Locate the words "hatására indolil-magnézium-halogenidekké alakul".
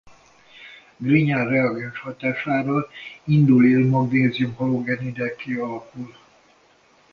1.99-6.11